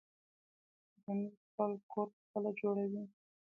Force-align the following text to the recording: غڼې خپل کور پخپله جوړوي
غڼې 1.03 1.27
خپل 1.45 1.71
کور 1.91 2.07
پخپله 2.13 2.49
جوړوي 2.59 3.03